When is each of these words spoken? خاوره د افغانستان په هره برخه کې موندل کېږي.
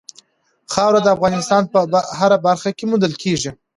خاوره 0.73 0.99
د 1.03 1.07
افغانستان 1.15 1.63
په 1.73 1.79
هره 2.19 2.37
برخه 2.47 2.69
کې 2.77 2.85
موندل 2.89 3.13
کېږي. 3.23 3.51